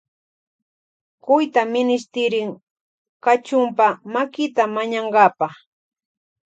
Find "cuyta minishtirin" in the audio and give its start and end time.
1.23-2.49